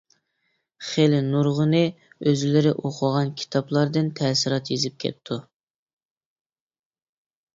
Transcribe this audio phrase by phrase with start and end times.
[0.85, 1.81] خېلى نۇرغۇنى
[2.31, 5.37] ئۆزلىرى ئوقۇغان كىتابلاردىن تەسىرات يېزىپ كەپتۇ.